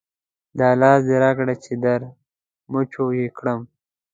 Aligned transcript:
دا 0.59 0.69
لاس 0.81 0.99
دې 1.07 1.15
راکړه 1.23 1.55
چې 1.63 1.73
در 1.83 2.01
مچو 2.71 3.05
یې 3.19 3.27
کړم. 3.37 3.59